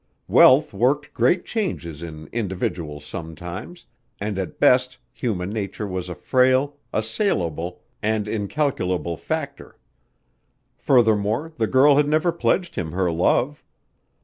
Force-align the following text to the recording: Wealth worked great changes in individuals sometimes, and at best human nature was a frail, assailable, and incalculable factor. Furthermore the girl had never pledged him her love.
Wealth 0.27 0.73
worked 0.73 1.13
great 1.13 1.45
changes 1.45 2.01
in 2.01 2.25
individuals 2.31 3.05
sometimes, 3.05 3.85
and 4.19 4.39
at 4.39 4.59
best 4.59 4.97
human 5.13 5.51
nature 5.51 5.85
was 5.87 6.09
a 6.09 6.15
frail, 6.15 6.75
assailable, 6.91 7.81
and 8.01 8.27
incalculable 8.27 9.15
factor. 9.15 9.77
Furthermore 10.75 11.53
the 11.57 11.67
girl 11.67 11.97
had 11.97 12.07
never 12.07 12.31
pledged 12.31 12.77
him 12.77 12.93
her 12.93 13.11
love. 13.11 13.63